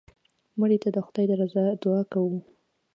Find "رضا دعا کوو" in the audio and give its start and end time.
1.41-2.39